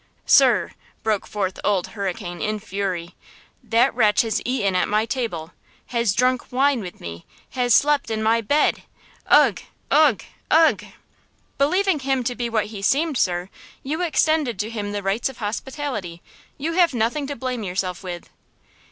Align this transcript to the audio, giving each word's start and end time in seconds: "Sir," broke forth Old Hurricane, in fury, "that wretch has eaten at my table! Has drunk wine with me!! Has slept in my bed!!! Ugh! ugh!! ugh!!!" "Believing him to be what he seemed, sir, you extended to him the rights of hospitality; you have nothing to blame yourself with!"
"Sir," 0.25 0.71
broke 1.03 1.27
forth 1.27 1.59
Old 1.63 1.89
Hurricane, 1.89 2.41
in 2.41 2.57
fury, 2.59 3.13
"that 3.63 3.93
wretch 3.93 4.23
has 4.23 4.41
eaten 4.45 4.75
at 4.75 4.87
my 4.89 5.05
table! 5.05 5.51
Has 5.89 6.15
drunk 6.15 6.51
wine 6.51 6.79
with 6.81 6.99
me!! 6.99 7.23
Has 7.51 7.75
slept 7.75 8.09
in 8.09 8.23
my 8.23 8.41
bed!!! 8.41 8.81
Ugh! 9.27 9.61
ugh!! 9.91 10.23
ugh!!!" 10.49 10.85
"Believing 11.59 11.99
him 11.99 12.23
to 12.23 12.33
be 12.33 12.49
what 12.49 12.65
he 12.73 12.81
seemed, 12.81 13.19
sir, 13.19 13.49
you 13.83 14.01
extended 14.01 14.57
to 14.57 14.71
him 14.71 14.91
the 14.91 15.03
rights 15.03 15.29
of 15.29 15.37
hospitality; 15.37 16.23
you 16.57 16.73
have 16.73 16.95
nothing 16.95 17.27
to 17.27 17.35
blame 17.35 17.61
yourself 17.61 18.03
with!" 18.03 18.27